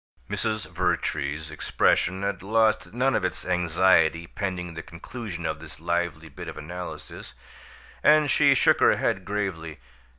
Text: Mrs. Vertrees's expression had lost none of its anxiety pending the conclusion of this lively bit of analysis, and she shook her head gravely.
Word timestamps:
Mrs. 0.27 0.67
Vertrees's 0.71 1.51
expression 1.51 2.23
had 2.23 2.41
lost 2.41 2.91
none 2.91 3.13
of 3.13 3.23
its 3.23 3.45
anxiety 3.45 4.25
pending 4.25 4.73
the 4.73 4.81
conclusion 4.81 5.45
of 5.45 5.59
this 5.59 5.79
lively 5.79 6.27
bit 6.27 6.47
of 6.47 6.57
analysis, 6.57 7.35
and 8.01 8.31
she 8.31 8.55
shook 8.55 8.79
her 8.79 8.97
head 8.97 9.23
gravely. 9.23 9.77